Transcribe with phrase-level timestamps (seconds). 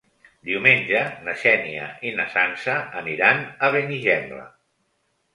[0.47, 4.47] Diumenge na Xènia i na Sança aniran a Benigembla.